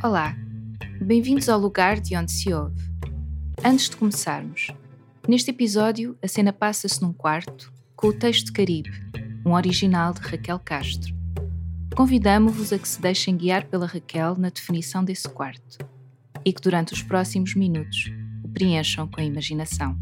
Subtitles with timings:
[0.00, 0.36] Olá,
[1.00, 2.80] bem-vindos ao lugar de onde se ouve.
[3.64, 4.68] Antes de começarmos,
[5.26, 8.92] neste episódio a cena passa-se num quarto com o texto Caribe,
[9.44, 11.12] um original de Raquel Castro.
[11.96, 15.78] Convidamo-vos a que se deixem guiar pela Raquel na definição desse quarto
[16.44, 18.12] e que durante os próximos minutos
[18.44, 19.98] o preencham com a imaginação.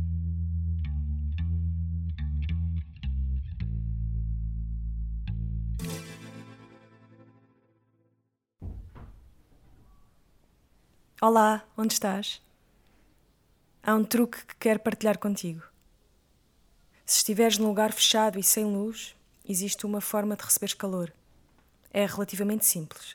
[11.19, 12.43] Olá, onde estás?
[13.83, 15.63] Há um truque que quero partilhar contigo.
[17.07, 21.11] Se estiveres num lugar fechado e sem luz, existe uma forma de receberes calor.
[21.91, 23.15] É relativamente simples.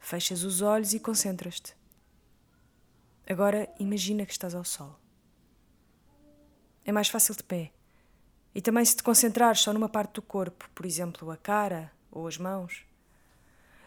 [0.00, 1.76] Fechas os olhos e concentras-te.
[3.30, 4.98] Agora imagina que estás ao sol.
[6.84, 7.70] É mais fácil de pé.
[8.56, 12.26] E também se te concentrares só numa parte do corpo, por exemplo, a cara ou
[12.26, 12.84] as mãos.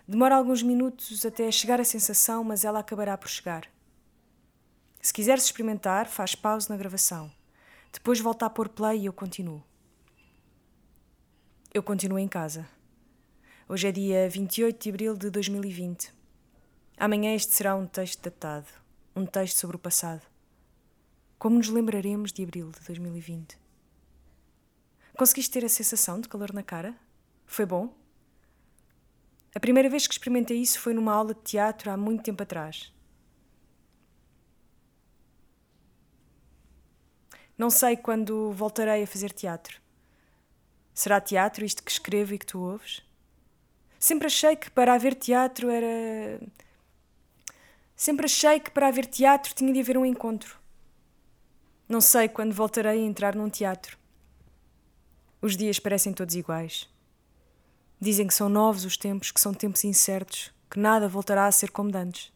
[0.10, 3.70] Demora alguns minutos até chegar a sensação, mas ela acabará por chegar.
[5.00, 7.32] Se quiseres experimentar, faz pausa na gravação.
[7.94, 9.64] Depois volta a pôr play e eu continuo.
[11.72, 12.68] Eu continuo em casa.
[13.68, 16.12] Hoje é dia 28 de abril de 2020.
[16.98, 18.68] Amanhã este será um texto datado,
[19.16, 20.23] um texto sobre o passado.
[21.38, 23.60] Como nos lembraremos de abril de 2020?
[25.16, 26.96] Conseguiste ter a sensação de calor na cara?
[27.46, 27.94] Foi bom?
[29.53, 32.94] A primeira vez que experimentei isso foi numa aula de teatro há muito tempo atrás.
[37.58, 39.81] Não sei quando voltarei a fazer teatro.
[40.94, 43.02] Será teatro isto que escrevo e que tu ouves?
[44.00, 46.39] Sempre achei que para haver teatro era.
[47.95, 50.58] Sempre achei que para haver teatro tinha de haver um encontro.
[51.88, 53.97] Não sei quando voltarei a entrar num teatro.
[55.42, 56.88] Os dias parecem todos iguais.
[58.02, 61.69] Dizem que são novos os tempos, que são tempos incertos, que nada voltará a ser
[61.69, 62.31] como antes.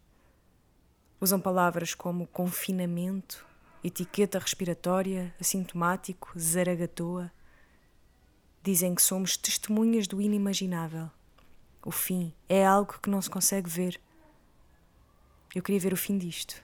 [1.21, 3.45] Usam palavras como confinamento,
[3.81, 7.31] etiqueta respiratória, assintomático, zaragatoa.
[8.61, 11.09] Dizem que somos testemunhas do inimaginável.
[11.85, 14.01] O fim é algo que não se consegue ver.
[15.55, 16.61] Eu queria ver o fim disto.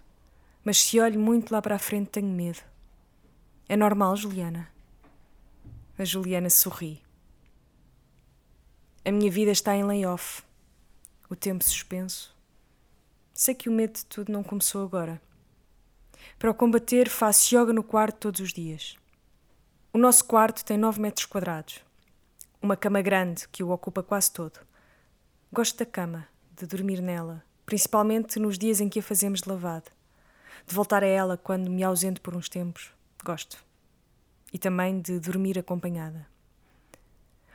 [0.62, 2.60] Mas se olho muito lá para a frente, tenho medo.
[3.70, 4.70] É normal, Juliana?
[5.98, 7.02] A Juliana sorri.
[9.06, 10.44] A minha vida está em layoff.
[11.30, 12.36] O tempo suspenso.
[13.34, 15.22] Sei que o medo de tudo não começou agora.
[16.38, 18.98] Para o combater, faço yoga no quarto todos os dias.
[19.94, 21.82] O nosso quarto tem 9 metros quadrados.
[22.62, 24.60] Uma cama grande que o ocupa quase todo.
[25.52, 29.90] Gosto da cama, de dormir nela, principalmente nos dias em que a fazemos de lavado.
[30.68, 32.92] De voltar a ela quando me ausento por uns tempos.
[33.24, 33.64] Gosto.
[34.52, 36.28] E também de dormir acompanhada.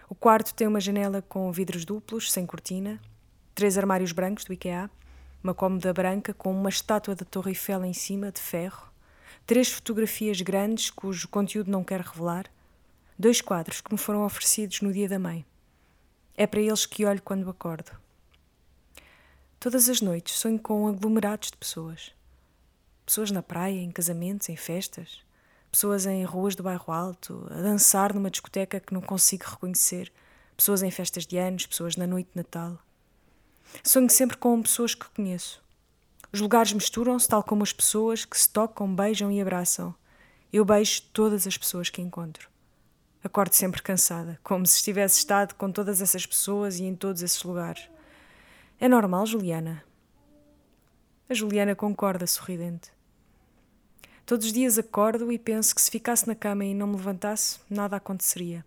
[0.08, 3.00] O quarto tem uma janela com vidros duplos, sem cortina,
[3.54, 4.90] três armários brancos do IKEA,
[5.42, 8.90] uma cômoda branca com uma estátua da Torre Eiffel em cima, de ferro,
[9.46, 12.46] três fotografias grandes cujo conteúdo não quero revelar,
[13.18, 15.44] dois quadros que me foram oferecidos no dia da mãe.
[16.36, 17.90] É para eles que olho quando acordo.
[19.58, 22.12] Todas as noites sonho com aglomerados de pessoas.
[23.06, 25.24] Pessoas na praia, em casamentos, em festas
[25.74, 30.12] pessoas em ruas do bairro alto, a dançar numa discoteca que não consigo reconhecer,
[30.56, 32.78] pessoas em festas de anos, pessoas na noite de Natal.
[33.82, 35.60] Sonho sempre com pessoas que conheço.
[36.32, 39.92] Os lugares misturam-se tal como as pessoas que se tocam, beijam e abraçam.
[40.52, 42.48] Eu beijo todas as pessoas que encontro.
[43.24, 47.42] Acordo sempre cansada, como se estivesse estado com todas essas pessoas e em todos esses
[47.42, 47.90] lugares.
[48.78, 49.82] É normal, Juliana?
[51.28, 52.92] A Juliana concorda, sorridente.
[54.26, 57.58] Todos os dias acordo e penso que se ficasse na cama e não me levantasse,
[57.68, 58.64] nada aconteceria.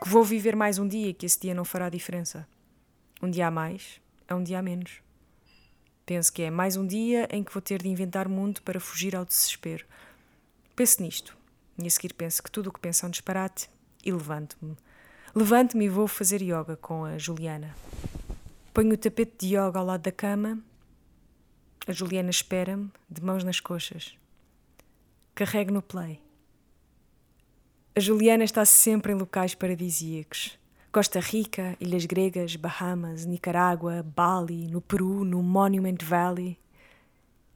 [0.00, 2.46] Que vou viver mais um dia e que esse dia não fará diferença.
[3.20, 5.00] Um dia a mais é um dia a menos.
[6.06, 9.16] Penso que é mais um dia em que vou ter de inventar mundo para fugir
[9.16, 9.84] ao desespero.
[10.76, 11.36] Penso nisto.
[11.76, 13.68] E a seguir penso que tudo o que penso é um disparate
[14.04, 14.76] e levanto-me.
[15.34, 17.74] Levanto-me e vou fazer yoga com a Juliana.
[18.72, 20.60] Ponho o tapete de yoga ao lado da cama.
[21.84, 24.21] A Juliana espera-me, de mãos nas coxas.
[25.34, 26.20] Carregue no play.
[27.96, 30.58] A Juliana está sempre em locais paradisíacos.
[30.92, 36.58] Costa Rica, Ilhas Gregas, Bahamas, Nicarágua, Bali, no Peru, no Monument Valley.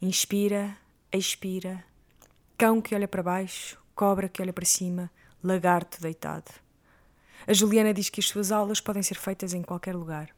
[0.00, 0.74] Inspira,
[1.12, 1.84] expira.
[2.56, 5.10] Cão que olha para baixo, cobra que olha para cima,
[5.44, 6.50] lagarto deitado.
[7.46, 10.34] A Juliana diz que as suas aulas podem ser feitas em qualquer lugar.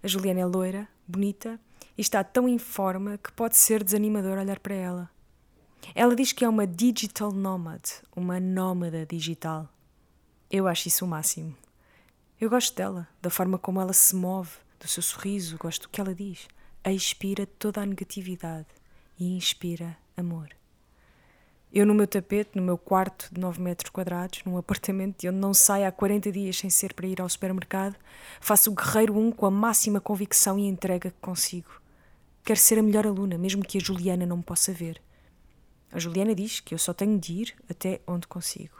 [0.00, 1.58] A Juliana é loira, bonita
[1.98, 5.13] e está tão em forma que pode ser desanimador olhar para ela.
[5.92, 7.82] Ela diz que é uma digital nomad,
[8.14, 9.68] uma nómada digital.
[10.50, 11.56] Eu acho isso o máximo.
[12.40, 16.00] Eu gosto dela, da forma como ela se move, do seu sorriso, gosto do que
[16.00, 16.46] ela diz.
[16.84, 18.68] expira toda a negatividade
[19.18, 20.50] e inspira amor.
[21.72, 25.38] Eu, no meu tapete, no meu quarto de 9 metros quadrados, num apartamento de onde
[25.38, 27.96] não saio há 40 dias sem ser para ir ao supermercado,
[28.40, 31.70] faço o Guerreiro 1 com a máxima convicção e entrega que consigo.
[32.44, 35.02] Quero ser a melhor aluna, mesmo que a Juliana não me possa ver.
[35.94, 38.74] A Juliana diz que eu só tenho de ir até onde consigo.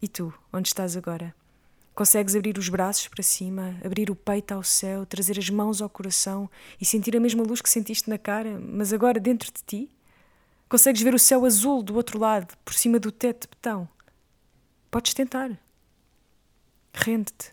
[0.00, 1.34] E tu, onde estás agora?
[1.96, 5.90] Consegues abrir os braços para cima, abrir o peito ao céu, trazer as mãos ao
[5.90, 6.48] coração
[6.80, 9.90] e sentir a mesma luz que sentiste na cara, mas agora dentro de ti?
[10.68, 13.88] Consegues ver o céu azul do outro lado, por cima do teto de betão?
[14.92, 15.58] Podes tentar.
[16.94, 17.52] Rende-te.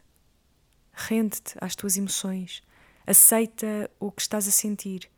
[0.94, 2.62] Rende-te às tuas emoções.
[3.08, 5.10] Aceita o que estás a sentir.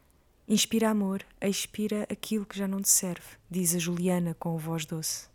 [0.51, 5.27] Inspira amor, expira aquilo que já não te serve, diz a Juliana com voz doce.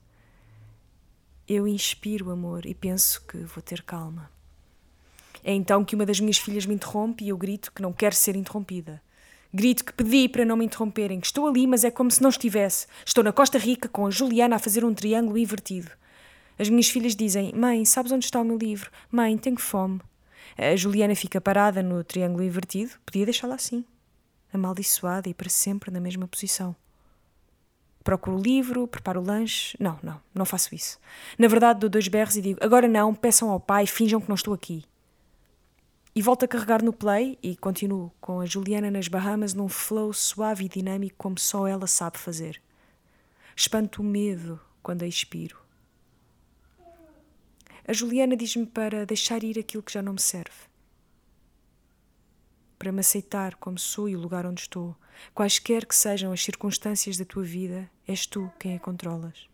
[1.46, 4.28] Eu inspiro amor e penso que vou ter calma.
[5.44, 8.16] É então que uma das minhas filhas me interrompe e eu grito que não quero
[8.16, 9.00] ser interrompida.
[9.52, 12.30] Grito que pedi para não me interromperem, que estou ali, mas é como se não
[12.30, 12.88] estivesse.
[13.06, 15.92] Estou na Costa Rica com a Juliana a fazer um triângulo invertido.
[16.58, 18.90] As minhas filhas dizem: Mãe, sabes onde está o meu livro?
[19.12, 20.00] Mãe, tenho fome.
[20.58, 23.84] A Juliana fica parada no triângulo invertido, podia deixá-la assim,
[24.56, 26.74] amaldiçoada e para sempre na mesma posição.
[28.02, 29.76] Procuro o livro, preparo o lanche.
[29.80, 30.98] Não, não, não faço isso.
[31.38, 34.34] Na verdade, dou dois berros e digo: agora não, peçam ao pai, finjam que não
[34.34, 34.84] estou aqui.
[36.14, 40.12] E volto a carregar no play e continuo com a Juliana nas Bahamas num flow
[40.12, 42.60] suave e dinâmico como só ela sabe fazer.
[43.56, 45.56] Espanto o medo quando a expiro.
[47.86, 50.73] A Juliana diz-me para deixar ir aquilo que já não me serve.
[52.78, 54.96] Para me aceitar como sou e o lugar onde estou.
[55.34, 59.48] Quaisquer que sejam as circunstâncias da tua vida, és tu quem a controlas.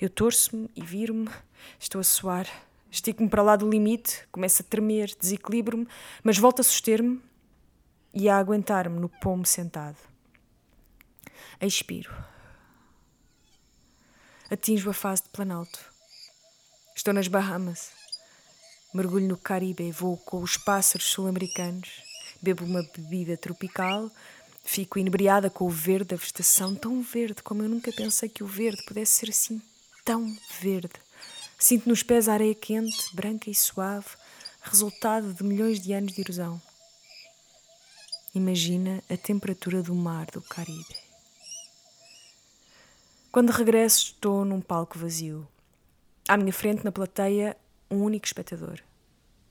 [0.00, 1.28] Eu torço-me e viro-me,
[1.78, 2.46] estou a suar,
[2.90, 5.86] estico-me para lá do limite, começo a tremer, desequilibro-me,
[6.22, 7.20] mas volto a suster-me
[8.14, 9.98] e a aguentar-me no pomo sentado.
[11.60, 12.14] Expiro.
[14.50, 15.92] Atinjo a fase de planalto.
[16.94, 17.90] Estou nas Bahamas.
[18.94, 22.05] Mergulho no Caribe, vou com os pássaros sul-americanos.
[22.46, 24.08] Bebo uma bebida tropical.
[24.62, 28.46] Fico inebriada com o verde da vegetação, tão verde como eu nunca pensei que o
[28.46, 29.60] verde pudesse ser assim
[30.04, 30.94] tão verde.
[31.58, 34.06] Sinto nos pés a areia quente, branca e suave,
[34.62, 36.62] resultado de milhões de anos de erosão.
[38.32, 40.96] Imagina a temperatura do mar do Caribe.
[43.32, 45.48] Quando regresso, estou num palco vazio.
[46.28, 47.56] À minha frente, na plateia,
[47.90, 48.78] um único espectador.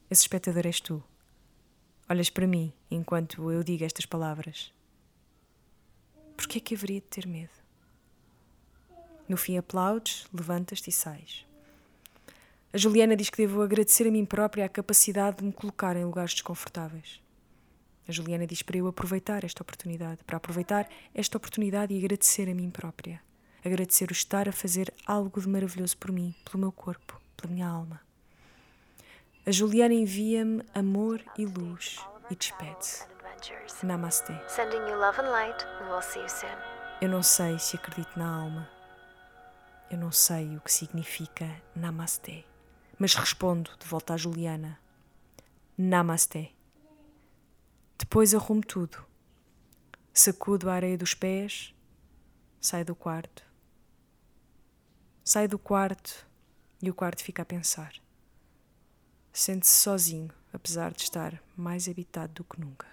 [0.10, 1.04] Esse espectador és tu.
[2.10, 4.72] Olhas para mim enquanto eu digo estas palavras.
[6.38, 7.52] Por que é que haveria de ter medo?
[9.28, 11.46] No fim, aplaudes, levantas-te e sais.
[12.72, 16.06] A Juliana diz que devo agradecer a mim própria a capacidade de me colocar em
[16.06, 17.22] lugares desconfortáveis.
[18.08, 22.54] A Juliana diz para eu aproveitar esta oportunidade, para aproveitar esta oportunidade e agradecer a
[22.54, 23.20] mim própria
[23.68, 27.68] agradecer o estar a fazer algo de maravilhoso por mim, pelo meu corpo, pela minha
[27.68, 28.00] alma.
[29.46, 32.00] A Juliana envia-me amor e luz
[32.30, 33.06] e despede-se.
[33.84, 34.34] Namaste.
[37.02, 38.70] Eu não sei se acredito na alma.
[39.92, 42.46] Eu não sei o que significa Namaste.
[42.98, 44.80] Mas respondo de volta à Juliana:
[45.78, 46.56] Namaste.
[47.98, 49.06] Depois arrumo tudo.
[50.14, 51.76] Sacudo a areia dos pés,
[52.60, 53.46] saio do quarto
[55.28, 56.24] Sai do quarto
[56.84, 57.94] e o quarto fica a pensar.
[59.38, 62.88] Sente-se sozinho, apesar de estar mais habitado do que nunca.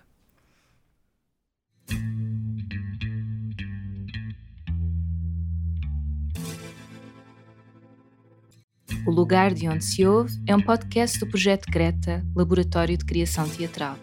[9.07, 13.49] O Lugar de Onde Se Ouve é um podcast do projeto Greta, Laboratório de Criação
[13.49, 13.97] Teatral.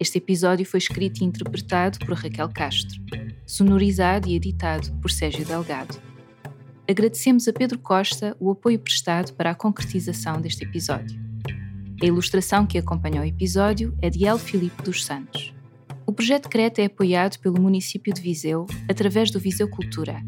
[0.00, 3.00] Este episódio foi escrito e interpretado por Raquel Castro,
[3.46, 6.02] sonorizado e editado por Sérgio Delgado
[6.88, 11.23] agradecemos a Pedro Costa o apoio prestado para a concretização deste episódio.
[12.04, 15.54] A ilustração que acompanha o episódio é de El Filipe dos Santos.
[16.04, 20.22] O projeto Creta é apoiado pelo município de Viseu através do Viseu Cultura.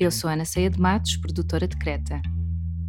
[0.00, 2.22] Eu sou Ana Ceia de Matos, produtora de Creta.